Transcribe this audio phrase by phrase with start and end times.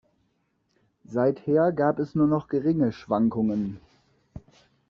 [1.05, 3.79] Seither gab es nur noch geringe Schwankungen.